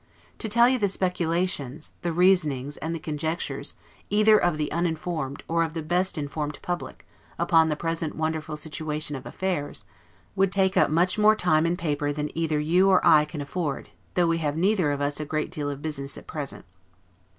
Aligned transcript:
To 0.39 0.49
tell 0.49 0.67
you 0.67 0.79
the 0.79 0.87
speculations, 0.87 1.93
the 2.01 2.11
reasonings, 2.11 2.75
and 2.77 2.95
the 2.95 2.99
conjectures, 2.99 3.75
either 4.09 4.35
of 4.35 4.57
the 4.57 4.71
uninformed, 4.71 5.43
or 5.47 5.61
even 5.61 5.67
of 5.67 5.73
the 5.75 5.83
best 5.83 6.17
informed 6.17 6.57
public, 6.63 7.05
upon 7.37 7.69
the 7.69 7.75
present 7.75 8.15
wonderful 8.15 8.57
situation 8.57 9.15
of 9.15 9.27
affairs, 9.27 9.85
would 10.35 10.51
take 10.51 10.75
up 10.75 10.89
much 10.89 11.19
more 11.19 11.35
time 11.35 11.67
and 11.67 11.77
paper 11.77 12.11
than 12.11 12.35
either 12.35 12.59
you 12.59 12.89
or 12.89 13.05
I 13.05 13.25
can 13.25 13.41
afford, 13.41 13.89
though 14.15 14.25
we 14.25 14.39
have 14.39 14.57
neither 14.57 14.89
of 14.89 15.01
us 15.01 15.19
a 15.19 15.23
great 15.25 15.51
deal 15.51 15.69
of 15.69 15.83
business 15.83 16.17
at 16.17 16.25
present. 16.25 16.65